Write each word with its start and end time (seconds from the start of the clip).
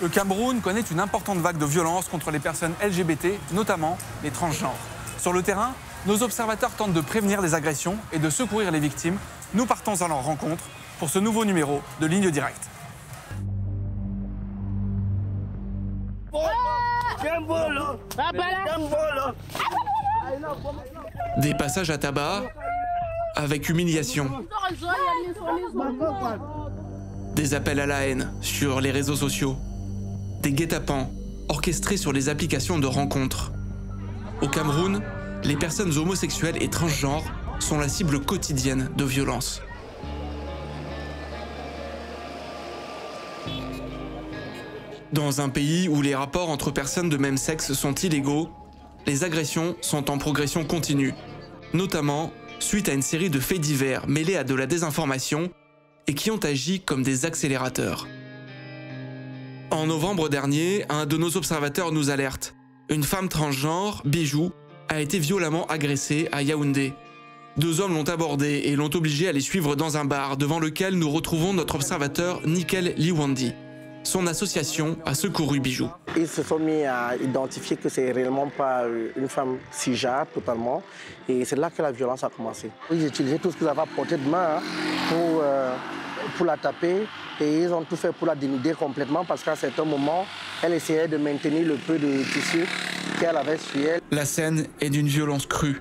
Le 0.00 0.08
Cameroun 0.08 0.62
connaît 0.62 0.80
une 0.80 0.98
importante 0.98 1.38
vague 1.40 1.58
de 1.58 1.66
violence 1.66 2.08
contre 2.08 2.30
les 2.30 2.38
personnes 2.38 2.72
LGBT, 2.82 3.38
notamment 3.52 3.98
les 4.22 4.30
transgenres. 4.30 4.78
Sur 5.18 5.34
le 5.34 5.42
terrain, 5.42 5.74
nos 6.06 6.22
observateurs 6.22 6.70
tentent 6.70 6.94
de 6.94 7.02
prévenir 7.02 7.42
les 7.42 7.52
agressions 7.52 7.98
et 8.10 8.18
de 8.18 8.30
secourir 8.30 8.70
les 8.70 8.80
victimes. 8.80 9.18
Nous 9.52 9.66
partons 9.66 10.00
à 10.00 10.08
leur 10.08 10.24
rencontre 10.24 10.64
pour 10.98 11.10
ce 11.10 11.18
nouveau 11.18 11.44
numéro 11.44 11.82
de 12.00 12.06
Ligne 12.06 12.30
Directe. 12.30 12.70
Des 21.36 21.54
passages 21.54 21.90
à 21.90 21.98
tabac 21.98 22.44
avec 23.36 23.68
humiliation. 23.68 24.46
Des 27.34 27.52
appels 27.52 27.80
à 27.80 27.86
la 27.86 28.06
haine 28.06 28.32
sur 28.40 28.80
les 28.80 28.90
réseaux 28.90 29.16
sociaux. 29.16 29.56
Des 30.42 30.52
guet-apens 30.52 31.10
orchestrés 31.48 31.96
sur 31.96 32.12
les 32.12 32.28
applications 32.28 32.78
de 32.78 32.86
rencontres. 32.86 33.52
Au 34.40 34.48
Cameroun, 34.48 35.02
les 35.44 35.56
personnes 35.56 35.96
homosexuelles 35.96 36.62
et 36.62 36.68
transgenres 36.68 37.24
sont 37.58 37.78
la 37.78 37.88
cible 37.88 38.20
quotidienne 38.20 38.90
de 38.96 39.04
violences. 39.04 39.60
Dans 45.12 45.40
un 45.40 45.48
pays 45.48 45.88
où 45.88 46.02
les 46.02 46.14
rapports 46.14 46.50
entre 46.50 46.70
personnes 46.70 47.08
de 47.08 47.16
même 47.16 47.36
sexe 47.36 47.72
sont 47.72 47.94
illégaux, 47.94 48.48
les 49.06 49.24
agressions 49.24 49.76
sont 49.80 50.10
en 50.10 50.18
progression 50.18 50.64
continue, 50.64 51.14
notamment 51.74 52.32
suite 52.60 52.88
à 52.88 52.92
une 52.92 53.02
série 53.02 53.30
de 53.30 53.40
faits 53.40 53.60
divers 53.60 54.06
mêlés 54.06 54.36
à 54.36 54.44
de 54.44 54.54
la 54.54 54.66
désinformation 54.66 55.50
et 56.06 56.14
qui 56.14 56.30
ont 56.30 56.38
agi 56.38 56.80
comme 56.80 57.02
des 57.02 57.26
accélérateurs. 57.26 58.06
En 59.72 59.86
novembre 59.86 60.28
dernier, 60.28 60.84
un 60.88 61.06
de 61.06 61.16
nos 61.16 61.36
observateurs 61.36 61.92
nous 61.92 62.10
alerte. 62.10 62.56
Une 62.88 63.04
femme 63.04 63.28
transgenre, 63.28 64.02
Bijou, 64.04 64.50
a 64.88 65.00
été 65.00 65.20
violemment 65.20 65.64
agressée 65.68 66.28
à 66.32 66.42
Yaoundé. 66.42 66.92
Deux 67.56 67.80
hommes 67.80 67.94
l'ont 67.94 68.08
abordée 68.08 68.62
et 68.64 68.74
l'ont 68.74 68.90
obligée 68.92 69.28
à 69.28 69.32
les 69.32 69.40
suivre 69.40 69.76
dans 69.76 69.96
un 69.96 70.04
bar 70.04 70.36
devant 70.36 70.58
lequel 70.58 70.94
nous 70.94 71.08
retrouvons 71.08 71.52
notre 71.52 71.76
observateur 71.76 72.40
Nickel 72.46 72.94
Liwandi. 72.96 73.52
Son 74.02 74.26
association 74.26 74.96
a 75.06 75.14
secouru 75.14 75.60
Bijou. 75.60 75.88
Ils 76.16 76.26
se 76.26 76.42
sont 76.42 76.58
mis 76.58 76.82
à 76.82 77.14
identifier 77.22 77.76
que 77.76 77.88
c'est 77.88 78.10
réellement 78.10 78.48
pas 78.48 78.86
une 79.16 79.28
femme 79.28 79.58
cisgenre 79.70 80.26
totalement. 80.34 80.82
Et 81.28 81.44
c'est 81.44 81.56
là 81.56 81.70
que 81.70 81.80
la 81.80 81.92
violence 81.92 82.24
a 82.24 82.28
commencé. 82.28 82.70
Ils 82.90 83.06
utilisaient 83.06 83.38
tout 83.38 83.52
ce 83.52 83.56
qu'ils 83.56 83.68
avaient 83.68 83.82
à 83.82 83.86
portée 83.86 84.16
de 84.16 84.28
main 84.28 84.56
hein, 84.56 84.62
pour, 85.08 85.42
euh, 85.44 85.76
pour 86.36 86.46
la 86.46 86.56
taper. 86.56 87.06
Et 87.40 87.62
ils 87.62 87.72
ont 87.72 87.82
tout 87.82 87.96
fait 87.96 88.12
pour 88.12 88.26
la 88.26 88.34
dénuder 88.34 88.72
complètement 88.72 89.24
parce 89.24 89.42
qu'à 89.42 89.52
un 89.52 89.56
certain 89.56 89.84
moment, 89.84 90.26
elle 90.62 90.74
essayait 90.74 91.08
de 91.08 91.16
maintenir 91.16 91.66
le 91.66 91.76
peu 91.76 91.98
de 91.98 92.22
tissu 92.22 92.66
qu'elle 93.18 93.36
avait 93.36 93.56
sur 93.56 93.80
elle. 93.80 94.00
La 94.10 94.24
scène 94.24 94.66
est 94.80 94.90
d'une 94.90 95.08
violence 95.08 95.46
crue. 95.46 95.80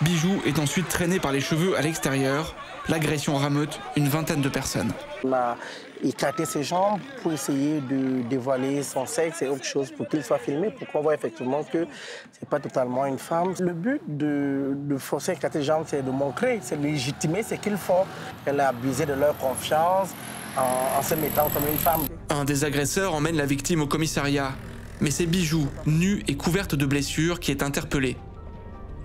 Bijou 0.00 0.40
est 0.46 0.58
ensuite 0.58 0.88
traîné 0.88 1.18
par 1.18 1.32
les 1.32 1.40
cheveux 1.40 1.76
à 1.76 1.82
l'extérieur. 1.82 2.54
L'agression 2.88 3.36
rameute 3.36 3.80
une 3.96 4.08
vingtaine 4.08 4.40
de 4.40 4.48
personnes. 4.48 4.92
On 5.24 5.32
a 5.32 5.56
écarté 6.04 6.44
ses 6.44 6.62
jambes 6.62 7.00
pour 7.22 7.32
essayer 7.32 7.80
de 7.80 8.22
dévoiler 8.28 8.82
son 8.82 9.06
sexe 9.06 9.42
et 9.42 9.48
autre 9.48 9.64
chose 9.64 9.90
pour 9.90 10.08
qu'il 10.08 10.22
soit 10.22 10.38
filmé, 10.38 10.70
pour 10.70 10.86
qu'on 10.88 11.00
voit 11.00 11.14
effectivement 11.14 11.64
que 11.64 11.78
ce 11.78 12.40
n'est 12.40 12.48
pas 12.48 12.60
totalement 12.60 13.06
une 13.06 13.18
femme. 13.18 13.54
Le 13.58 13.72
but 13.72 14.00
de, 14.06 14.74
de 14.76 14.96
forcer 14.98 15.32
écarter 15.32 15.60
ses 15.60 15.64
jambes, 15.64 15.84
c'est 15.86 16.04
de 16.04 16.10
montrer, 16.10 16.60
c'est 16.62 16.80
de 16.80 16.86
légitimer 16.86 17.42
ce 17.42 17.54
qu'ils 17.54 17.76
font. 17.78 18.04
Elle 18.44 18.60
a 18.60 18.68
abusé 18.68 19.06
de 19.06 19.14
leur 19.14 19.36
confiance 19.38 20.10
en, 20.56 20.98
en 20.98 21.02
se 21.02 21.14
mettant 21.14 21.48
comme 21.48 21.66
une 21.70 21.78
femme. 21.78 22.02
Un 22.30 22.44
des 22.44 22.64
agresseurs 22.64 23.14
emmène 23.14 23.36
la 23.36 23.46
victime 23.46 23.80
au 23.82 23.86
commissariat, 23.86 24.52
mais 25.00 25.10
c'est 25.10 25.26
Bijou, 25.26 25.66
nue 25.86 26.22
et 26.28 26.36
couverte 26.36 26.74
de 26.74 26.86
blessures, 26.86 27.40
qui 27.40 27.50
est 27.50 27.62
interpellée. 27.62 28.16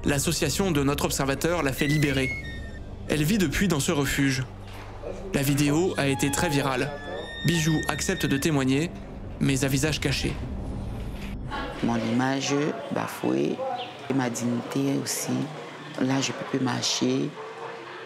L'association 0.04 0.72
de 0.72 0.82
notre 0.84 1.06
observateur 1.06 1.62
l'a 1.62 1.74
fait 1.74 1.86
libérer. 1.86 2.32
Elle 3.08 3.24
vit 3.24 3.38
depuis 3.38 3.68
dans 3.68 3.80
ce 3.80 3.92
refuge. 3.92 4.44
La 5.34 5.44
vidéo 5.44 5.94
a 5.98 6.08
été 6.08 6.32
très 6.32 6.50
virale. 6.50 6.92
Bijou 7.46 7.76
accepte 7.88 8.26
de 8.26 8.38
témoigner, 8.38 8.90
mais 9.40 9.64
à 9.64 9.68
visage 9.68 10.00
caché. 10.00 10.34
Mon 11.84 11.98
image 11.98 12.56
bafouée, 12.92 13.56
et 14.10 14.14
ma 14.14 14.30
dignité 14.30 15.00
aussi. 15.02 15.32
Là, 16.00 16.20
je 16.20 16.32
ne 16.32 16.38
peux 16.38 16.46
plus 16.58 16.60
marcher, 16.60 17.30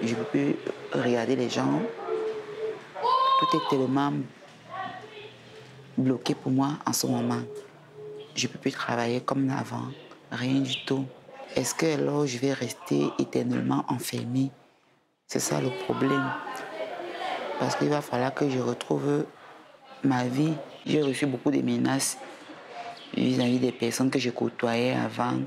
je 0.03 0.09
ne 0.09 0.16
peux 0.16 0.23
plus 0.25 0.55
regarder 0.94 1.35
les 1.35 1.50
gens. 1.50 1.81
Tout 3.39 3.57
est 3.57 3.69
tellement 3.69 4.13
bloqué 5.97 6.35
pour 6.35 6.51
moi 6.51 6.72
en 6.85 6.94
ce 6.94 7.07
moment. 7.07 7.41
Je 8.35 8.47
ne 8.47 8.51
peux 8.51 8.59
plus 8.59 8.72
travailler 8.72 9.22
comme 9.22 9.50
avant, 9.50 9.88
rien 10.31 10.59
du 10.59 10.85
tout. 10.85 11.05
Est-ce 11.56 11.73
que 11.75 11.85
alors 11.85 12.25
je 12.25 12.38
vais 12.38 12.53
rester 12.53 13.07
éternellement 13.19 13.85
enfermée 13.88 14.51
C'est 15.28 15.39
ça 15.39 15.61
le 15.61 15.69
problème. 15.85 16.31
Parce 17.59 17.75
qu'il 17.75 17.89
va 17.89 18.01
falloir 18.01 18.33
que 18.33 18.50
je 18.50 18.59
retrouve 18.59 19.25
ma 20.03 20.25
vie. 20.25 20.53
J'ai 20.85 21.01
reçu 21.01 21.25
beaucoup 21.25 21.51
de 21.51 21.61
menaces 21.61 22.17
vis-à-vis 23.16 23.59
des 23.59 23.72
personnes 23.72 24.09
que 24.09 24.19
je 24.19 24.29
côtoyais 24.29 24.94
avant. 24.94 25.39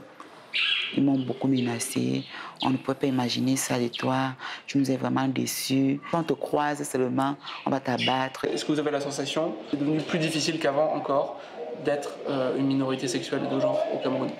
Ils 0.96 1.04
m'ont 1.04 1.18
beaucoup 1.18 1.48
menacé. 1.48 2.24
On 2.62 2.70
ne 2.70 2.78
pouvait 2.78 2.96
pas 2.96 3.06
imaginer 3.06 3.56
ça 3.56 3.78
de 3.78 3.88
toi. 3.88 4.32
Tu 4.66 4.78
nous 4.78 4.90
es 4.90 4.96
vraiment 4.96 5.28
déçus. 5.28 6.00
Quand 6.10 6.20
on 6.20 6.22
te 6.24 6.32
croise 6.32 6.82
seulement, 6.82 7.36
on 7.66 7.70
va 7.70 7.80
t'abattre. 7.80 8.46
Est-ce 8.46 8.64
que 8.64 8.72
vous 8.72 8.78
avez 8.78 8.90
la 8.90 9.00
sensation 9.00 9.54
c'est 9.70 9.78
devenu 9.78 10.00
plus 10.00 10.18
difficile 10.18 10.58
qu'avant 10.58 10.94
encore 10.94 11.40
d'être 11.84 12.10
euh, 12.28 12.56
une 12.56 12.66
minorité 12.66 13.06
sexuelle 13.06 13.48
de 13.48 13.60
genre 13.60 13.78
au 13.94 13.98
Cameroun? 13.98 14.30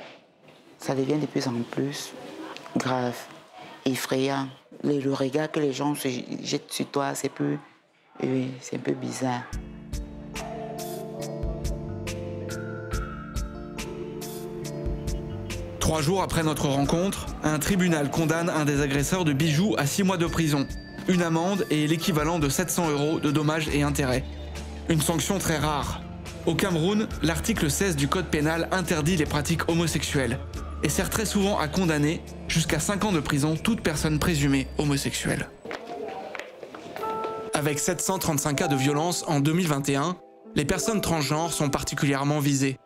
Ça 0.78 0.94
devient 0.94 1.18
de 1.18 1.26
plus 1.26 1.46
en 1.48 1.54
plus 1.70 2.12
grave, 2.76 3.16
effrayant. 3.84 4.48
Le, 4.84 5.12
regard 5.12 5.50
que 5.50 5.58
les 5.60 5.72
gens 5.72 5.94
se 5.94 6.08
jettent 6.42 6.72
sur 6.72 6.86
toi, 6.86 7.14
c'est 7.14 7.28
peu, 7.28 7.56
oui, 8.22 8.48
c'est 8.60 8.76
un 8.76 8.80
peu 8.80 8.92
bizarre. 8.92 9.42
Trois 15.80 16.02
jours 16.02 16.22
après 16.22 16.42
notre 16.42 16.68
rencontre, 16.68 17.26
un 17.42 17.58
tribunal 17.58 18.10
condamne 18.10 18.50
un 18.50 18.64
des 18.64 18.82
agresseurs 18.82 19.24
de 19.24 19.32
bijoux 19.32 19.74
à 19.78 19.86
six 19.86 20.04
mois 20.04 20.18
de 20.18 20.26
prison, 20.26 20.66
une 21.08 21.22
amende 21.22 21.66
et 21.70 21.86
l'équivalent 21.86 22.38
de 22.38 22.48
700 22.48 22.90
euros 22.90 23.20
de 23.20 23.30
dommages 23.30 23.68
et 23.72 23.82
intérêts. 23.82 24.22
Une 24.88 25.00
sanction 25.00 25.38
très 25.38 25.56
rare. 25.56 26.02
Au 26.46 26.54
Cameroun, 26.54 27.08
l'article 27.22 27.70
16 27.70 27.96
du 27.96 28.06
Code 28.06 28.26
pénal 28.26 28.68
interdit 28.70 29.16
les 29.16 29.26
pratiques 29.26 29.68
homosexuelles 29.68 30.38
et 30.82 30.88
sert 30.88 31.10
très 31.10 31.24
souvent 31.24 31.58
à 31.58 31.68
condamner 31.68 32.20
jusqu'à 32.48 32.80
5 32.80 33.04
ans 33.06 33.12
de 33.12 33.20
prison 33.20 33.56
toute 33.56 33.80
personne 33.80 34.18
présumée 34.18 34.66
homosexuelle. 34.78 35.48
Avec 37.54 37.78
735 37.78 38.54
cas 38.54 38.68
de 38.68 38.76
violence 38.76 39.24
en 39.26 39.40
2021, 39.40 40.16
les 40.54 40.64
personnes 40.64 41.00
transgenres 41.00 41.52
sont 41.52 41.70
particulièrement 41.70 42.38
visées. 42.38 42.78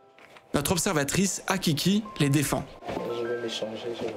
Notre 0.55 0.73
observatrice 0.73 1.43
Akiki 1.47 2.03
les 2.21 2.29
défend. 2.29 2.65
Je 3.21 3.27
vais 3.27 3.43
m'échanger, 3.43 3.89
je 3.99 4.05
vais... 4.07 4.15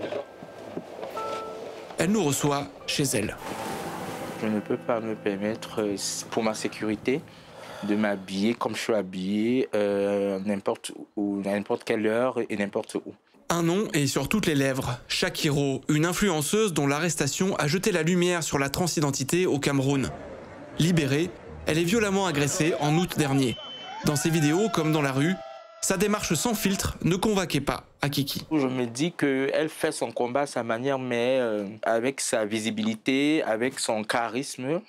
Elle 1.97 2.11
nous 2.11 2.23
reçoit 2.23 2.67
chez 2.87 3.03
elle. 3.03 3.37
Je 4.41 4.47
ne 4.47 4.59
peux 4.59 4.77
pas 4.77 4.99
me 4.99 5.15
permettre, 5.15 5.81
pour 6.29 6.43
ma 6.43 6.53
sécurité, 6.53 7.21
de 7.83 7.95
m'habiller 7.95 8.53
comme 8.53 8.75
je 8.75 8.81
suis 8.81 8.93
habillé, 8.93 9.69
euh, 9.75 10.39
n'importe 10.45 10.91
où, 11.15 11.41
à 11.45 11.49
n'importe 11.51 11.83
quelle 11.83 12.05
heure 12.05 12.39
et 12.49 12.57
n'importe 12.57 12.95
où. 12.95 13.13
Un 13.49 13.61
nom 13.61 13.87
est 13.93 14.07
sur 14.07 14.27
toutes 14.27 14.47
les 14.47 14.55
lèvres, 14.55 14.97
Shakiro, 15.07 15.81
une 15.87 16.07
influenceuse 16.07 16.73
dont 16.73 16.87
l'arrestation 16.87 17.55
a 17.57 17.67
jeté 17.67 17.91
la 17.91 18.01
lumière 18.01 18.41
sur 18.41 18.57
la 18.57 18.69
transidentité 18.69 19.45
au 19.45 19.59
Cameroun. 19.59 20.09
Libérée, 20.79 21.29
elle 21.67 21.77
est 21.77 21.83
violemment 21.83 22.25
agressée 22.25 22.73
en 22.79 22.97
août 22.97 23.19
dernier. 23.19 23.55
Dans 24.05 24.15
ses 24.15 24.31
vidéos 24.31 24.69
comme 24.69 24.91
dans 24.91 25.03
la 25.03 25.11
rue, 25.11 25.35
sa 25.81 25.95
démarche 25.95 26.33
sans 26.33 26.55
filtre 26.55 26.97
ne 27.03 27.15
convainquait 27.17 27.61
pas 27.61 27.83
Akiki. 28.01 28.47
Je 28.51 28.65
me 28.65 28.87
dis 28.87 29.11
qu'elle 29.11 29.69
fait 29.69 29.91
son 29.91 30.11
combat 30.11 30.41
à 30.41 30.47
sa 30.47 30.63
manière, 30.63 30.97
mais 30.97 31.37
euh, 31.39 31.67
avec 31.83 32.21
sa 32.21 32.45
visibilité, 32.45 33.43
avec 33.43 33.79
son 33.79 34.03
charisme, 34.03 34.81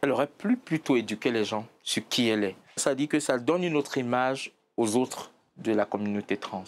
elle 0.00 0.12
aurait 0.12 0.28
pu 0.28 0.56
plutôt 0.56 0.96
éduquer 0.96 1.30
les 1.30 1.44
gens 1.44 1.66
sur 1.82 2.08
qui 2.08 2.28
elle 2.28 2.44
est. 2.44 2.56
Ça 2.76 2.94
dit 2.94 3.06
que 3.06 3.20
ça 3.20 3.38
donne 3.38 3.64
une 3.64 3.76
autre 3.76 3.98
image 3.98 4.50
aux 4.78 4.96
autres 4.96 5.30
de 5.58 5.72
la 5.72 5.84
communauté 5.84 6.38
trans. 6.38 6.64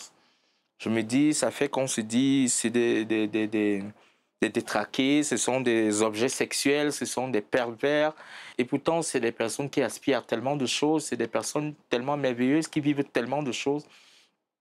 Je 0.82 0.88
me 0.88 1.04
dis, 1.04 1.32
ça 1.32 1.52
fait 1.52 1.68
qu'on 1.68 1.86
se 1.86 2.00
dit, 2.00 2.48
c'est 2.48 2.70
des, 2.70 3.04
des, 3.04 3.84
détraqués, 4.40 5.22
ce 5.22 5.36
sont 5.36 5.60
des 5.60 6.02
objets 6.02 6.28
sexuels, 6.28 6.92
ce 6.92 7.04
sont 7.04 7.28
des 7.28 7.40
pervers. 7.40 8.12
Et 8.58 8.64
pourtant, 8.64 9.00
c'est 9.00 9.20
des 9.20 9.30
personnes 9.30 9.70
qui 9.70 9.80
aspirent 9.80 10.18
à 10.18 10.22
tellement 10.22 10.56
de 10.56 10.66
choses, 10.66 11.04
c'est 11.04 11.16
des 11.16 11.28
personnes 11.28 11.74
tellement 11.88 12.16
merveilleuses 12.16 12.66
qui 12.66 12.80
vivent 12.80 13.04
tellement 13.04 13.44
de 13.44 13.52
choses. 13.52 13.86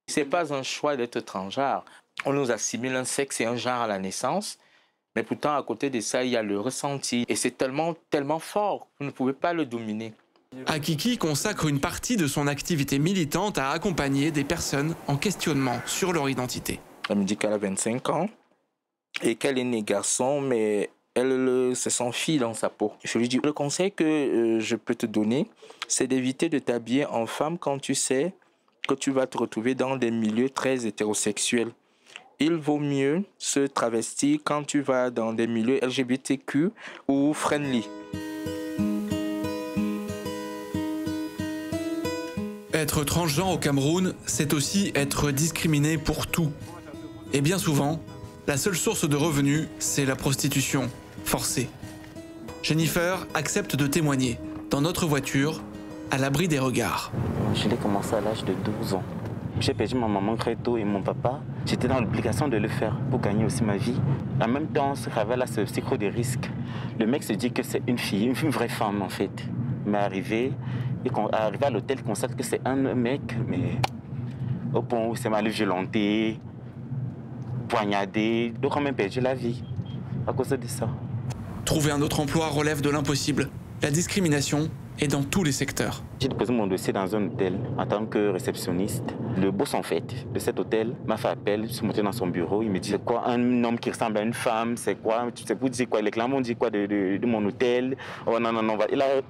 Ce 0.08 0.20
n'est 0.20 0.28
pas 0.28 0.54
un 0.54 0.62
choix 0.62 0.96
d'être 0.96 1.22
transgenre. 1.22 1.84
On 2.24 2.34
nous 2.34 2.52
assimile 2.52 2.96
un 2.96 3.06
sexe 3.06 3.42
et 3.42 3.46
un 3.46 3.56
genre 3.56 3.82
à 3.82 3.88
la 3.88 3.98
naissance. 3.98 4.60
Mais 5.16 5.24
pourtant, 5.24 5.56
à 5.56 5.64
côté 5.64 5.90
de 5.90 6.02
ça, 6.02 6.24
il 6.24 6.30
y 6.30 6.38
a 6.38 6.44
le 6.44 6.60
ressenti. 6.60 7.26
Et 7.28 7.36
c'est 7.36 7.58
tellement, 7.58 7.96
tellement 8.12 8.38
fort, 8.38 8.88
vous 9.00 9.08
ne 9.08 9.12
pouvez 9.12 9.34
pas 9.34 9.54
le 9.54 9.66
dominer. 9.66 10.14
Akiki 10.68 11.18
consacre 11.18 11.68
une 11.68 11.80
partie 11.80 12.18
de 12.18 12.28
son 12.28 12.46
activité 12.46 13.00
militante 13.00 13.58
à 13.58 13.70
accompagner 13.70 14.32
des 14.32 14.44
personnes 14.44 14.96
en 15.08 15.16
questionnement 15.16 15.80
sur 15.86 16.12
leur 16.12 16.30
identité. 16.30 16.82
Elle 17.10 17.20
me 17.20 17.24
dit 17.24 17.38
qu'elle 17.38 17.54
a 17.54 17.58
25 17.58 18.10
ans 18.10 18.30
et 19.22 19.36
qu'elle 19.36 19.58
est 19.58 19.64
née 19.64 19.82
garçon, 19.82 20.42
mais 20.42 20.90
elle 21.16 21.74
se 21.76 21.90
sent 21.90 22.12
fille 22.12 22.38
dans 22.38 22.54
sa 22.54 22.70
peau. 22.70 22.92
Je 23.04 23.18
lui 23.18 23.30
dis, 23.30 23.40
le 23.42 23.54
conseil 23.54 23.94
que 23.94 24.04
euh, 24.04 24.60
je 24.60 24.76
peux 24.76 24.96
te 24.96 25.06
donner, 25.06 25.50
c'est 25.88 26.08
d'éviter 26.08 26.50
de 26.50 26.60
t'habiller 26.60 27.06
en 27.06 27.28
femme 27.28 27.58
quand 27.58 27.80
tu 27.80 27.96
sais 27.96 28.34
que 28.88 28.94
tu 28.94 29.12
vas 29.12 29.28
te 29.28 29.38
retrouver 29.38 29.74
dans 29.74 29.96
des 29.96 30.12
milieux 30.12 30.50
très 30.50 30.86
hétérosexuels. 30.86 31.72
Il 32.40 32.56
vaut 32.56 32.80
mieux 32.80 33.24
se 33.38 33.62
travestir 33.62 34.40
quand 34.44 34.64
tu 34.64 34.82
vas 34.82 35.12
dans 35.12 35.32
des 35.32 35.48
milieux 35.48 35.80
LGBTQ 35.82 36.72
ou 37.08 37.34
friendly. 37.34 37.86
Être 42.92 43.06
transgenre 43.06 43.48
au 43.48 43.58
Cameroun, 43.58 44.14
c'est 44.26 44.54
aussi 44.54 44.92
être 44.96 45.32
discriminé 45.32 45.98
pour 45.98 46.28
tout. 46.28 46.52
Et 47.32 47.40
bien 47.40 47.58
souvent, 47.58 48.02
la 48.48 48.58
seule 48.58 48.76
source 48.76 49.08
de 49.08 49.16
revenus, 49.16 49.70
c'est 49.80 50.04
la 50.04 50.18
prostitution, 50.18 50.90
forcée. 51.24 51.70
Jennifer 52.64 53.26
accepte 53.34 53.78
de 53.78 53.88
témoigner, 53.88 54.40
dans 54.70 54.82
notre 54.82 55.06
voiture, 55.06 55.62
à 56.12 56.18
l'abri 56.18 56.50
des 56.50 56.60
regards. 56.60 57.14
Je 57.56 57.70
l'ai 57.70 57.78
commencé 57.78 58.14
à 58.14 58.20
l'âge 58.20 58.44
de 58.44 58.52
12 58.82 58.96
ans. 58.96 59.04
J'ai 59.62 59.74
perdu 59.74 59.96
ma 59.96 60.10
maman 60.10 60.36
très 60.36 60.58
tôt 60.58 60.76
et 60.76 60.84
mon 60.84 61.02
papa. 61.02 61.40
J'étais 61.66 61.88
dans 61.88 62.02
l'obligation 62.02 62.50
de 62.50 62.58
le 62.58 62.68
faire 62.68 62.98
pour 63.10 63.22
gagner 63.22 63.46
aussi 63.46 63.64
ma 63.64 63.78
vie. 63.78 64.02
En 64.42 64.50
même 64.50 64.68
temps, 64.68 64.96
ce 64.96 65.10
travail-là, 65.10 65.46
c'est 65.48 65.62
aussi 65.62 65.80
gros 65.80 65.96
des 65.96 66.10
risques. 66.10 66.50
Le 67.00 67.08
mec 67.08 67.24
se 67.24 67.32
dit 67.32 67.54
que 67.54 67.64
c'est 67.64 67.84
une 67.88 67.98
fille, 67.98 68.34
une 68.44 68.50
vraie 68.50 68.68
femme 68.68 69.02
en 69.02 69.08
fait. 69.08 69.32
Mais 69.86 69.98
arrivé, 69.98 70.52
et 71.06 71.10
arrivé 71.34 71.66
à 71.66 71.70
l'hôtel, 71.70 72.04
constate 72.04 72.36
que 72.36 72.44
c'est 72.44 72.62
un 72.66 72.76
mec, 72.76 73.22
mais 73.48 73.78
au 74.74 74.82
point 74.82 75.08
où 75.08 75.16
c'est 75.16 75.30
mal 75.30 75.48
violenté, 75.48 76.40
poignardé, 77.68 78.54
donc 78.62 78.74
quand 78.74 78.82
même 78.82 78.96
perdu 78.96 79.20
la 79.22 79.34
vie 79.34 79.64
à 80.28 80.34
cause 80.34 80.50
de 80.50 80.68
ça. 80.68 80.88
Trouver 81.66 81.92
un 81.92 82.02
autre 82.02 82.20
emploi 82.20 82.48
relève 82.48 82.82
de 82.82 82.90
l'impossible. 82.90 83.50
La 83.82 83.92
discrimination 83.92 84.70
est 85.00 85.08
dans 85.08 85.24
tous 85.24 85.44
les 85.44 85.52
secteurs. 85.52 86.04
J'ai 86.22 86.28
déposé 86.28 86.54
mon 86.54 86.68
dossier 86.68 86.94
dans 86.94 87.16
un 87.16 87.26
hôtel 87.26 87.58
en 87.80 87.86
tant 87.88 88.06
que 88.06 88.30
réceptionniste. 88.30 89.16
Le 89.42 89.50
boss, 89.50 89.74
en 89.74 89.82
fait, 89.82 90.04
de 90.32 90.38
cet 90.38 90.60
hôtel 90.60 90.94
m'a 91.08 91.18
fait 91.18 91.30
appel, 91.30 91.64
je 91.64 91.74
suis 91.74 91.84
monté 91.84 92.04
dans 92.04 92.12
son 92.12 92.28
bureau. 92.28 92.62
Il 92.62 92.70
me 92.70 92.78
dit 92.78 92.90
C'est 92.92 93.04
quoi 93.04 93.28
un 93.28 93.64
homme 93.64 93.80
qui 93.80 93.90
ressemble 93.90 94.20
à 94.20 94.22
une 94.22 94.36
femme? 94.36 94.78
C'est 94.78 95.02
quoi? 95.02 95.26
C'est 95.34 95.56
pour 95.56 95.72
dire 95.72 95.90
quoi? 95.90 96.00
Les 96.00 96.12
clients 96.12 96.28
m'ont 96.28 96.42
dit 96.42 96.56
quoi 96.56 96.70
de, 96.70 97.26
mon 97.26 97.44
hôtel? 97.44 97.98
Oh 98.28 98.38
non, 98.40 98.54
non, 98.54 98.62
non. 98.62 98.78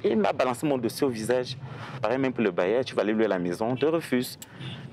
Il 0.04 0.18
m'a 0.18 0.34
balancé 0.34 0.68
mon 0.68 0.78
dossier 0.78 1.08
au 1.08 1.10
visage. 1.10 1.56
Pareil, 2.02 2.18
même 2.18 2.34
pour 2.34 2.44
le 2.44 2.52
bailleur, 2.52 2.84
tu 2.84 2.94
vas 2.94 3.04
aller 3.04 3.14
louer 3.14 3.24
à 3.24 3.30
la 3.30 3.40
maison, 3.40 3.68
on 3.70 3.76
te 3.78 3.86
refuse. 3.86 4.38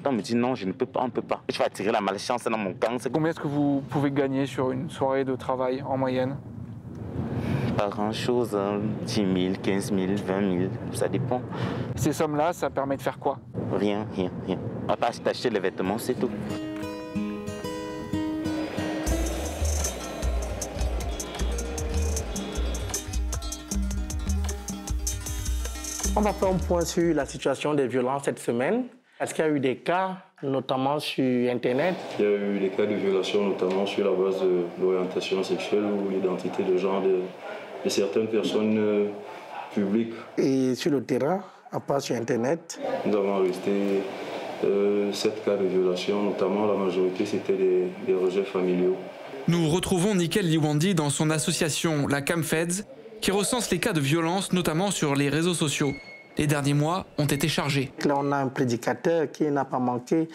On 0.07 0.13
me 0.13 0.21
dit 0.21 0.37
non, 0.37 0.55
je 0.55 0.67
ne 0.67 0.73
peux 0.73 0.87
pas, 0.87 1.01
on 1.01 1.07
ne 1.07 1.11
peut 1.11 1.21
pas. 1.21 1.43
Je 1.49 1.59
vais 1.59 1.65
attirer 1.65 1.91
la 1.91 2.01
malchance 2.01 2.45
dans 2.45 2.57
mon 2.57 2.75
camp. 2.75 2.97
Combien 3.13 3.31
est-ce 3.31 3.41
que 3.41 3.49
vous 3.49 3.83
pouvez 3.91 4.13
gagner 4.13 4.47
sur 4.47 4.71
une 4.71 4.89
soirée 4.89 5.25
de 5.25 5.35
travail 5.35 5.83
en 5.83 5.99
moyenne? 5.99 6.37
Pas 7.79 7.89
grand-chose, 7.89 8.59
10 9.03 9.15
000, 9.15 9.55
15 9.63 9.93
000, 9.95 10.07
20 10.27 10.59
000, 10.59 10.71
ça 10.95 11.07
dépend. 11.07 11.41
Ces 11.95 12.13
sommes-là, 12.13 12.53
ça 12.53 12.71
permet 12.71 12.97
de 12.97 13.03
faire 13.03 13.21
quoi? 13.21 13.39
Rien, 13.73 14.05
rien, 14.17 14.33
rien. 14.47 14.59
À 14.89 14.97
part 14.97 15.11
acheter 15.25 15.49
les 15.49 15.61
vêtements, 15.61 15.97
c'est 15.97 16.15
tout. 16.15 16.29
On 26.17 26.21
va 26.21 26.33
faire 26.33 26.49
un 26.49 26.55
point 26.55 26.85
sur 26.85 27.15
la 27.15 27.27
situation 27.27 27.75
des 27.75 27.87
violences 27.87 28.25
cette 28.25 28.41
semaine. 28.41 28.87
Est-ce 29.21 29.33
qu'il 29.33 29.45
y 29.45 29.49
a 29.49 29.51
eu 29.51 29.61
des 29.61 29.77
cas, 29.77 30.17
notamment 30.43 30.99
sur 30.99 31.49
Internet? 31.49 31.95
Il 32.19 32.25
y 32.25 32.29
a 32.29 32.37
eu 32.37 32.59
des 32.59 32.71
cas 32.71 32.87
de 32.87 32.95
violation, 32.95 33.49
notamment 33.49 33.87
sur 33.87 34.05
la 34.05 34.17
base 34.17 34.41
de 34.43 34.65
l'orientation 34.81 35.45
sexuelle 35.45 35.85
ou 35.85 36.11
l'identité 36.11 36.65
de 36.65 36.77
genre 36.77 37.03
de, 37.03 37.21
de 37.85 37.89
certaines 37.89 38.29
personnes 38.29 38.79
euh, 38.79 39.07
publiques. 39.75 40.15
Et 40.37 40.75
sur 40.75 40.91
le 40.91 41.03
terrain, 41.03 41.43
à 41.73 41.81
part 41.81 42.01
sur 42.01 42.17
Internet? 42.17 42.81
Nous 43.07 43.17
avons 43.17 43.37
arrêté 43.37 44.03
euh, 44.65 45.13
sept 45.13 45.45
cas 45.45 45.57
de 45.57 45.67
violation, 45.67 46.23
notamment 46.23 46.67
la 46.67 46.75
majorité 46.75 47.27
c'était 47.27 47.57
des, 47.57 47.89
des, 48.07 48.15
rejets 48.15 48.45
familiaux. 48.45 48.97
Nous 49.47 49.69
retrouvons 49.69 50.15
Nickel 50.15 50.49
Liwandi 50.49 50.95
dans 50.95 51.11
son 51.11 51.31
association, 51.31 52.07
la 52.07 52.21
CAMFEDS, 52.21 52.85
qui 53.21 53.31
recense 53.31 53.71
les 53.71 53.79
cas 53.79 53.93
de 53.93 54.01
violence, 54.01 54.53
notamment 54.53 54.91
sur 54.91 55.15
les 55.15 55.29
réseaux 55.29 55.55
sociaux. 55.55 55.93
Les 56.39 56.47
derniers 56.47 56.75
mois 56.75 57.05
ont 57.19 57.27
été 57.27 57.49
chargés. 57.49 57.93
Là, 58.05 58.15
on 58.17 58.31
a 58.31 58.37
un 58.37 58.47
prédicateur 58.47 59.31
qui 59.33 59.51
n'a 59.51 59.65
pas 59.65 59.81
manqué 59.81 60.29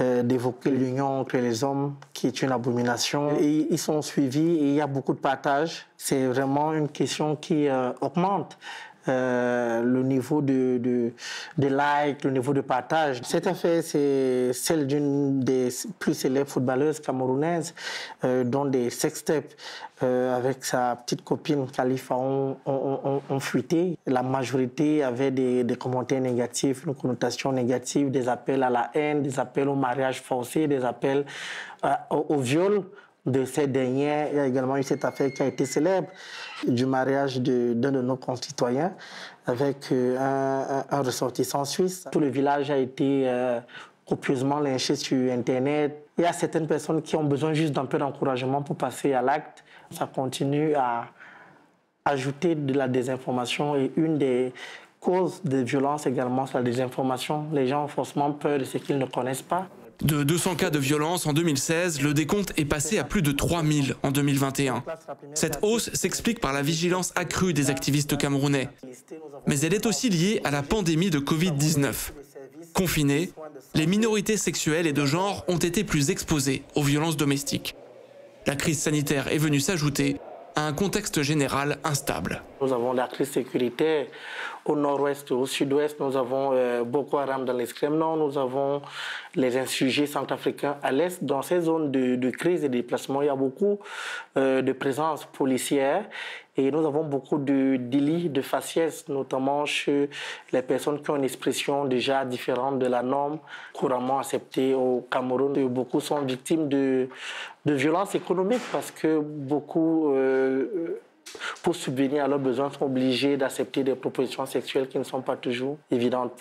euh, 0.00 0.22
d'évoquer 0.22 0.70
l'union 0.70 1.20
entre 1.20 1.36
les 1.36 1.62
hommes, 1.62 1.96
qui 2.14 2.26
est 2.26 2.40
une 2.40 2.50
abomination. 2.50 3.36
Ils 3.38 3.78
sont 3.78 4.00
suivis 4.00 4.54
et 4.54 4.68
il 4.68 4.74
y 4.74 4.80
a 4.80 4.86
beaucoup 4.86 5.12
de 5.12 5.18
partage. 5.18 5.86
C'est 5.98 6.26
vraiment 6.26 6.72
une 6.72 6.88
question 6.88 7.36
qui 7.36 7.68
euh, 7.68 7.92
augmente. 8.00 8.56
Euh, 9.08 9.82
le 9.82 10.04
niveau 10.04 10.40
de, 10.42 10.78
de, 10.78 11.12
de 11.58 11.68
le 11.68 12.30
niveau 12.30 12.52
de 12.54 12.60
partage. 12.60 13.20
Cette 13.24 13.48
affaire, 13.48 13.82
c'est 13.82 14.52
celle 14.52 14.86
d'une 14.86 15.40
des 15.40 15.70
plus 15.98 16.14
célèbres 16.14 16.48
footballeuses 16.48 17.00
camerounaises, 17.00 17.74
euh, 18.22 18.44
dont 18.44 18.64
des 18.64 18.90
sextapes 18.90 19.52
euh, 20.04 20.36
avec 20.36 20.64
sa 20.64 20.94
petite 20.94 21.24
copine 21.24 21.66
Khalifa 21.66 22.14
ont, 22.14 22.56
ont, 22.64 23.40
fuité. 23.40 23.98
La 24.06 24.22
majorité 24.22 25.02
avait 25.02 25.32
des, 25.32 25.76
commentaires 25.76 26.20
négatifs, 26.20 26.84
une 26.86 26.94
connotation 26.94 27.50
négative, 27.50 28.12
des 28.12 28.28
appels 28.28 28.62
à 28.62 28.70
la 28.70 28.90
haine, 28.94 29.22
des 29.22 29.40
appels 29.40 29.68
au 29.68 29.74
mariage 29.74 30.20
forcé, 30.20 30.68
des 30.68 30.84
appels 30.84 31.24
au, 32.10 32.26
au 32.28 32.38
viol 32.38 32.84
de 33.26 33.44
ces 33.44 33.66
derniers. 33.66 34.28
Il 34.32 34.36
y 34.36 34.40
a 34.40 34.46
également 34.46 34.76
eu 34.76 34.82
cette 34.82 35.04
affaire 35.04 35.32
qui 35.32 35.42
a 35.42 35.46
été 35.46 35.64
célèbre 35.64 36.08
du 36.66 36.86
mariage 36.86 37.40
d'un 37.40 37.92
de, 37.92 38.00
nos 38.00 38.16
concitoyens 38.16 38.92
avec 39.46 39.90
euh, 39.92 40.82
un, 40.90 41.02
ressortissant 41.02 41.64
suisse. 41.64 42.06
Tout 42.10 42.20
le 42.20 42.28
village 42.28 42.70
a 42.70 42.76
été 42.76 43.24
euh, 43.26 43.60
copieusement 44.06 44.60
lynché 44.60 44.96
sur 44.96 45.32
Internet. 45.32 46.06
Il 46.18 46.24
y 46.24 46.26
a 46.26 46.32
certaines 46.32 46.66
personnes 46.66 47.02
qui 47.02 47.16
ont 47.16 47.24
besoin 47.24 47.54
juste 47.54 47.72
d'un 47.72 47.86
peu 47.86 47.98
d'encouragement 47.98 48.62
pour 48.62 48.76
passer 48.76 49.12
à 49.14 49.22
l'acte. 49.22 49.64
Ça 49.90 50.06
continue 50.12 50.74
à 50.74 51.06
ajouter 52.04 52.54
de 52.54 52.74
la 52.74 52.88
désinformation 52.88 53.76
et 53.76 53.92
une 53.96 54.18
des 54.18 54.52
causes 55.00 55.42
de 55.42 55.58
violence 55.58 56.06
également, 56.06 56.46
c'est 56.46 56.54
la 56.54 56.62
désinformation. 56.62 57.46
Les 57.52 57.66
gens 57.66 57.84
ont 57.84 57.88
forcément 57.88 58.32
peur 58.32 58.58
de 58.58 58.64
ce 58.64 58.78
qu'ils 58.78 58.98
ne 58.98 59.06
connaissent 59.06 59.42
pas. 59.42 59.66
De 60.02 60.24
200 60.24 60.56
cas 60.56 60.70
de 60.70 60.80
violence 60.80 61.26
en 61.26 61.32
2016, 61.32 62.02
le 62.02 62.12
décompte 62.12 62.52
est 62.56 62.64
passé 62.64 62.98
à 62.98 63.04
plus 63.04 63.22
de 63.22 63.30
3000 63.30 63.94
en 64.02 64.10
2021. 64.10 64.82
Cette 65.34 65.60
hausse 65.62 65.90
s'explique 65.94 66.40
par 66.40 66.52
la 66.52 66.62
vigilance 66.62 67.12
accrue 67.14 67.52
des 67.52 67.70
activistes 67.70 68.18
camerounais. 68.18 68.68
Mais 69.46 69.60
elle 69.60 69.74
est 69.74 69.86
aussi 69.86 70.08
liée 70.10 70.40
à 70.42 70.50
la 70.50 70.62
pandémie 70.62 71.10
de 71.10 71.20
Covid-19. 71.20 71.94
Confinés, 72.74 73.30
les 73.74 73.86
minorités 73.86 74.36
sexuelles 74.36 74.88
et 74.88 74.92
de 74.92 75.06
genre 75.06 75.44
ont 75.46 75.58
été 75.58 75.84
plus 75.84 76.10
exposées 76.10 76.64
aux 76.74 76.82
violences 76.82 77.16
domestiques. 77.16 77.76
La 78.46 78.56
crise 78.56 78.80
sanitaire 78.80 79.28
est 79.28 79.38
venue 79.38 79.60
s'ajouter 79.60 80.16
à 80.54 80.66
un 80.66 80.72
contexte 80.72 81.22
général 81.22 81.78
instable. 81.84 82.42
Nous 82.60 82.72
avons 82.72 82.92
la 82.92 83.06
crise 83.06 83.30
sécuritaire 83.30 84.06
au 84.64 84.76
nord-ouest, 84.76 85.32
au 85.32 85.46
sud-ouest. 85.46 85.98
Nous 86.00 86.16
avons 86.16 86.50
euh, 86.52 86.84
Boko 86.84 87.18
Haram 87.18 87.44
dans 87.44 87.52
l'extrême 87.52 87.96
nord. 87.96 88.16
Nous 88.16 88.38
avons 88.38 88.82
les 89.34 89.56
insurgés 89.56 90.06
centrafricains 90.06 90.76
à 90.82 90.92
l'est. 90.92 91.22
Dans 91.24 91.42
ces 91.42 91.62
zones 91.62 91.90
de, 91.90 92.30
crise 92.30 92.64
et 92.64 92.68
de 92.68 92.74
déplacement, 92.74 93.22
il 93.22 93.26
y 93.26 93.30
a 93.30 93.34
beaucoup 93.34 93.80
euh, 94.36 94.62
de 94.62 94.72
présence 94.72 95.24
policière. 95.24 96.04
Et 96.58 96.70
nous 96.70 96.86
avons 96.86 97.02
beaucoup 97.02 97.38
de 97.38 97.76
délits 97.76 98.28
de 98.28 98.42
faciès, 98.42 99.08
notamment 99.08 99.64
chez 99.64 100.10
les 100.52 100.60
personnes 100.60 101.00
qui 101.00 101.08
ont 101.08 101.16
une 101.16 101.24
expression 101.24 101.86
déjà 101.86 102.26
différente 102.26 102.78
de 102.78 102.86
la 102.86 103.02
norme 103.02 103.38
couramment 103.72 104.18
acceptée 104.18 104.74
au 104.74 105.06
Cameroun. 105.10 105.66
Beaucoup 105.68 106.00
sont 106.00 106.20
victimes 106.20 106.68
de, 106.68 107.08
de 107.64 107.72
violences 107.72 108.14
économiques 108.14 108.60
parce 108.70 108.90
que 108.90 109.18
beaucoup, 109.18 110.12
euh, 110.12 111.00
pour 111.62 111.74
subvenir 111.74 112.24
à 112.24 112.28
leurs 112.28 112.38
besoins, 112.38 112.70
sont 112.70 112.84
obligés 112.84 113.38
d'accepter 113.38 113.82
des 113.82 113.94
propositions 113.94 114.44
sexuelles 114.44 114.88
qui 114.88 114.98
ne 114.98 115.04
sont 115.04 115.22
pas 115.22 115.36
toujours 115.36 115.78
évidentes. 115.90 116.38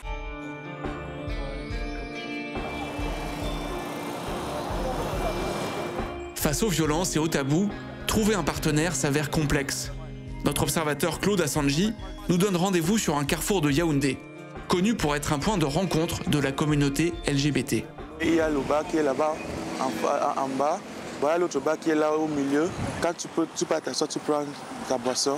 Face 6.36 6.64
aux 6.64 6.70
violences 6.70 7.16
et 7.16 7.20
aux 7.20 7.30
tabous, 7.30 7.70
trouver 8.08 8.36
un 8.36 8.44
partenaire 8.44 8.94
s'avère 8.94 9.30
complexe. 9.30 9.90
Notre 10.44 10.64
observateur 10.64 11.20
Claude 11.20 11.42
Assanji 11.42 11.94
nous 12.28 12.38
donne 12.38 12.56
rendez-vous 12.56 12.98
sur 12.98 13.18
un 13.18 13.26
carrefour 13.26 13.62
de 13.62 13.70
Yaoundé, 13.70 14.18
connu 14.68 14.96
pour 14.96 15.16
être 15.16 15.34
un 15.34 15.40
point 15.40 15.58
de 15.58 15.66
rencontre 15.66 16.28
de 16.30 16.40
la 16.40 16.52
communauté 16.52 17.14
LGBT. 17.28 17.84
Il 18.22 18.36
y 18.36 18.40
a 18.40 18.50
le 18.50 18.60
bas 18.62 18.84
qui 18.90 18.98
est 18.98 19.04
là-bas, 19.04 19.36
en, 19.80 20.48
bas, 20.58 20.80
Voilà 21.20 21.38
l'autre 21.38 21.60
bar 21.60 21.78
qui 21.78 21.92
est 21.92 21.96
là 21.96 22.16
au 22.16 22.28
milieu. 22.28 22.70
Quand 23.02 23.14
tu 23.16 23.28
peux, 23.28 23.48
tu 23.56 23.66
peux 23.66 23.80
t'asseoir, 23.80 24.08
tu 24.08 24.18
prends 24.20 24.44
ta 24.90 24.98
boisson. 24.98 25.38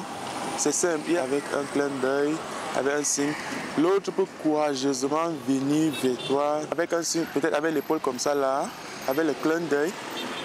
C'est 0.57 0.71
simple, 0.73 1.17
avec 1.17 1.43
un 1.53 1.63
clin 1.73 1.89
d'œil, 2.01 2.33
avec 2.77 2.93
un 2.93 3.03
signe. 3.03 3.33
L'autre 3.77 4.11
peut 4.11 4.25
courageusement 4.41 5.31
venir 5.47 5.91
vers 6.01 6.17
toi, 6.27 6.59
avec 6.71 6.93
un 6.93 7.03
signe, 7.03 7.25
peut-être 7.33 7.55
avec 7.55 7.73
l'épaule 7.73 7.99
comme 7.99 8.19
ça 8.19 8.33
là, 8.35 8.69
avec 9.09 9.25
le 9.25 9.33
clin 9.33 9.59
d'œil. 9.69 9.91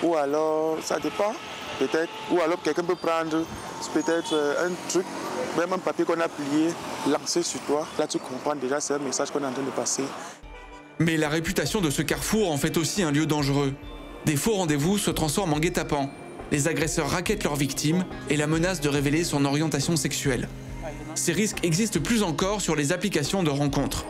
Ou 0.03 0.17
alors, 0.17 0.79
ça 0.83 0.99
dépend, 0.99 1.33
Ou 2.31 2.41
alors 2.41 2.61
quelqu'un 2.63 2.83
peut 2.83 2.95
prendre 2.95 3.45
peut-être 3.95 4.35
euh, 4.35 4.67
un 4.67 4.71
truc, 4.89 5.07
même 5.57 5.73
un 5.73 5.79
papier 5.79 6.05
qu'on 6.05 6.21
a 6.21 6.29
plié, 6.29 6.69
lancer 7.09 7.43
sur 7.43 7.61
toi. 7.61 7.87
Là, 7.99 8.07
tu 8.07 8.19
comprends 8.19 8.55
déjà, 8.55 8.81
c'est 8.81 8.95
un 8.95 8.99
message 8.99 9.31
qu'on 9.31 9.41
est 9.41 9.47
en 9.47 9.53
train 9.53 9.63
de 9.63 9.71
passer. 9.71 10.03
Mais 10.99 11.17
la 11.17 11.29
réputation 11.29 11.81
de 11.81 11.91
ce 11.91 12.03
carrefour 12.03 12.51
en 12.51 12.57
fait 12.57 12.77
aussi 12.77 13.03
un 13.03 13.13
lieu 13.13 13.27
dangereux. 13.27 13.73
Des 14.25 14.37
faux 14.37 14.55
rendez-vous 14.55 14.99
se 14.99 15.11
transforment 15.11 15.55
en 15.55 15.61
guet-apens. 15.61 16.11
Les 16.51 16.67
agresseurs 16.67 17.09
raquettent 17.09 17.45
leurs 17.45 17.57
victimes 17.57 18.05
et 18.31 18.37
la 18.37 18.47
menace 18.47 18.81
de 18.81 18.89
révéler 18.89 19.23
son 19.23 19.45
orientation 19.45 19.97
sexuelle. 19.97 20.49
Ces 21.15 21.33
risques 21.33 21.59
existent 21.63 22.01
plus 22.01 22.23
encore 22.23 22.61
sur 22.61 22.75
les 22.75 22.93
applications 22.93 23.43
de 23.43 23.51
rencontres. 23.51 24.05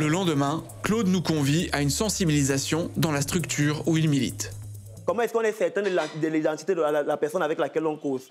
Le 0.00 0.08
lendemain, 0.08 0.64
Claude 0.82 1.08
nous 1.08 1.20
convie 1.20 1.68
à 1.72 1.82
une 1.82 1.90
sensibilisation 1.90 2.90
dans 2.96 3.12
la 3.12 3.20
structure 3.20 3.86
où 3.86 3.98
il 3.98 4.08
milite. 4.08 4.50
Comment 5.04 5.20
est-ce 5.20 5.34
qu'on 5.34 5.42
est 5.42 5.52
certain 5.52 5.82
de 5.82 6.26
l'identité 6.26 6.74
de 6.74 6.80
la, 6.80 7.16
personne 7.18 7.42
avec 7.42 7.58
laquelle 7.58 7.84
on 7.84 7.98
cause? 7.98 8.30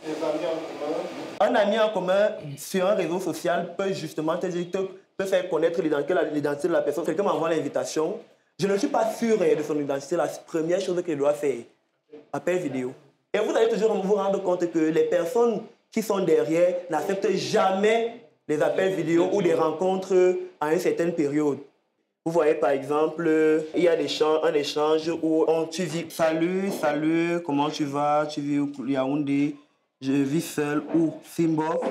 Un 1.39 1.53
ami 1.53 1.77
en 1.77 1.89
commun 1.89 2.29
sur 2.57 2.87
un 2.87 2.95
réseau 2.95 3.19
social 3.19 3.75
peut 3.77 3.93
justement 3.93 4.35
te, 4.37 4.47
peut 5.15 5.25
faire 5.25 5.47
connaître 5.47 5.79
l'identité 5.83 6.67
de 6.67 6.73
la 6.73 6.81
personne. 6.81 7.05
Quelqu'un 7.05 7.21
m'envoie 7.21 7.51
l'invitation. 7.51 8.17
Je 8.59 8.65
ne 8.65 8.75
suis 8.75 8.87
pas 8.87 9.13
sûr 9.13 9.37
de 9.37 9.61
son 9.61 9.79
identité. 9.79 10.15
La 10.15 10.25
première 10.25 10.81
chose 10.81 11.03
qu'il 11.05 11.19
doit 11.19 11.33
faire, 11.33 11.57
appel 12.33 12.63
vidéo. 12.63 12.93
Et 13.31 13.37
vous 13.37 13.55
allez 13.55 13.69
toujours 13.69 13.93
vous 13.93 14.15
rendre 14.15 14.41
compte 14.41 14.71
que 14.71 14.79
les 14.79 15.03
personnes 15.03 15.61
qui 15.91 16.01
sont 16.01 16.21
derrière 16.21 16.77
n'acceptent 16.89 17.31
jamais 17.33 18.21
les 18.47 18.59
appels 18.59 18.95
vidéo 18.95 19.29
ou 19.31 19.43
des 19.43 19.53
rencontres 19.53 20.35
à 20.59 20.73
une 20.73 20.79
certaine 20.79 21.13
période. 21.13 21.59
Vous 22.25 22.33
voyez 22.33 22.55
par 22.55 22.71
exemple, 22.71 23.29
il 23.75 23.83
y 23.83 23.87
a 23.87 23.93
un 23.93 24.53
échange 24.53 25.09
où 25.21 25.45
on, 25.47 25.65
tu 25.65 25.83
vis 25.83 26.05
Salut, 26.09 26.69
salut, 26.69 27.41
comment 27.45 27.69
tu 27.69 27.85
vas? 27.85 28.27
Tu 28.29 28.41
vis 28.41 28.59
au 28.59 28.69
Yaoundé 28.85 29.55
Je 30.01 30.11
vis 30.11 30.41
seul 30.41 30.83
ou 30.93 31.13
Simbo 31.23 31.81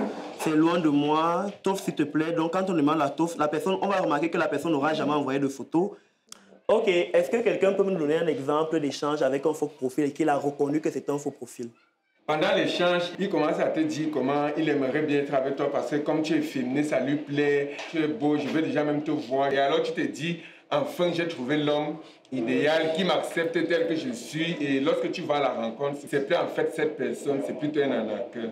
C'est 0.40 0.54
loin 0.54 0.78
de 0.78 0.88
moi. 0.88 1.46
Tof, 1.62 1.82
s'il 1.82 1.94
te 1.94 2.02
plaît. 2.02 2.32
Donc 2.32 2.52
quand 2.52 2.68
on 2.68 2.74
demande 2.74 2.98
la 2.98 3.08
Tof, 3.08 3.36
la 3.38 3.48
personne, 3.48 3.78
on 3.80 3.88
va 3.88 3.96
remarquer 3.96 4.30
que 4.30 4.38
la 4.38 4.48
personne 4.48 4.72
n'aura 4.72 4.94
jamais 4.94 5.12
envoyé 5.12 5.40
de 5.40 5.48
photo. 5.48 5.96
Ok, 6.68 6.86
est-ce 6.86 7.30
que 7.30 7.38
quelqu'un 7.38 7.72
peut 7.72 7.82
me 7.82 7.96
donner 7.96 8.18
un 8.18 8.26
exemple 8.26 8.78
d'échange 8.78 9.22
avec 9.22 9.46
un 9.46 9.54
faux 9.54 9.68
profil 9.68 10.04
et 10.04 10.12
qu'il 10.12 10.28
a 10.28 10.36
reconnu 10.36 10.82
que 10.82 10.90
c'est 10.90 11.08
un 11.08 11.18
faux 11.18 11.30
profil? 11.30 11.70
Pendant 12.28 12.54
l'échange, 12.54 13.04
il 13.18 13.30
commence 13.30 13.58
à 13.58 13.68
te 13.68 13.80
dire 13.80 14.08
comment 14.12 14.48
il 14.54 14.68
aimerait 14.68 15.00
bien 15.00 15.20
être 15.20 15.32
avec 15.32 15.56
toi 15.56 15.72
parce 15.72 15.90
que 15.90 15.96
comme 15.96 16.20
tu 16.20 16.34
es 16.34 16.42
féminin, 16.42 16.82
ça 16.82 17.00
lui 17.00 17.16
plaît, 17.16 17.70
tu 17.90 18.04
es 18.04 18.06
beau, 18.06 18.36
je 18.36 18.46
veux 18.48 18.60
déjà 18.60 18.84
même 18.84 19.02
te 19.02 19.10
voir. 19.10 19.50
Et 19.50 19.58
alors 19.58 19.82
tu 19.82 19.92
te 19.92 20.02
dis, 20.02 20.40
enfin 20.70 21.10
j'ai 21.14 21.26
trouvé 21.26 21.56
l'homme 21.56 21.96
idéal 22.30 22.92
qui 22.94 23.04
m'accepte 23.04 23.54
tel 23.66 23.88
que 23.88 23.96
je 23.96 24.12
suis. 24.12 24.58
Et 24.60 24.78
lorsque 24.78 25.10
tu 25.10 25.22
vas 25.22 25.36
à 25.36 25.40
la 25.40 25.52
rencontre, 25.54 25.96
c'est 26.06 26.26
plus 26.26 26.36
en 26.36 26.48
fait 26.48 26.70
cette 26.76 26.98
personne, 26.98 27.40
c'est 27.46 27.58
plutôt 27.58 27.80
un 27.80 27.92
arnaqueur. 27.92 28.50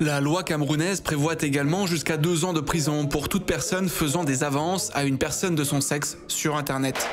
La 0.00 0.22
loi 0.22 0.42
camerounaise 0.42 1.02
prévoit 1.02 1.34
également 1.42 1.86
jusqu'à 1.86 2.16
deux 2.16 2.46
ans 2.46 2.54
de 2.54 2.60
prison 2.60 3.06
pour 3.06 3.28
toute 3.28 3.44
personne 3.44 3.90
faisant 3.90 4.24
des 4.24 4.42
avances 4.42 4.90
à 4.94 5.04
une 5.04 5.18
personne 5.18 5.54
de 5.54 5.64
son 5.64 5.82
sexe 5.82 6.16
sur 6.28 6.56
Internet. 6.56 7.06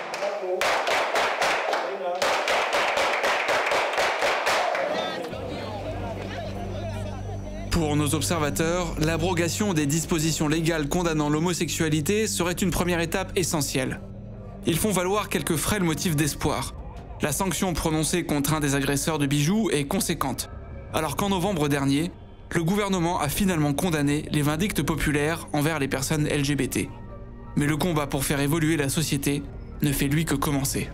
Pour 7.75 7.97
nos 7.97 8.15
observateurs, 8.15 8.95
l'abrogation 8.99 9.73
des 9.73 9.85
dispositions 9.85 10.47
légales 10.47 10.87
condamnant 10.87 11.27
l'homosexualité 11.27 12.25
serait 12.25 12.53
une 12.53 12.71
première 12.71 13.01
étape 13.01 13.33
essentielle. 13.35 13.99
Ils 14.65 14.77
font 14.77 14.91
valoir 14.91 15.27
quelques 15.27 15.57
frêles 15.57 15.83
motifs 15.83 16.15
d'espoir. 16.15 16.73
La 17.21 17.33
sanction 17.33 17.73
prononcée 17.73 18.25
contre 18.25 18.53
un 18.53 18.61
des 18.61 18.75
agresseurs 18.75 19.19
de 19.19 19.25
bijoux 19.25 19.69
est 19.71 19.83
conséquente, 19.83 20.49
alors 20.93 21.17
qu'en 21.17 21.27
novembre 21.27 21.67
dernier, 21.67 22.11
le 22.51 22.63
gouvernement 22.63 23.19
a 23.19 23.27
finalement 23.27 23.73
condamné 23.73 24.23
les 24.31 24.41
vindictes 24.41 24.81
populaires 24.81 25.49
envers 25.51 25.79
les 25.79 25.89
personnes 25.89 26.29
LGBT. 26.29 26.87
Mais 27.57 27.65
le 27.65 27.75
combat 27.75 28.07
pour 28.07 28.23
faire 28.23 28.39
évoluer 28.39 28.77
la 28.77 28.87
société 28.87 29.43
ne 29.81 29.91
fait 29.91 30.07
lui 30.07 30.23
que 30.23 30.35
commencer. 30.35 30.87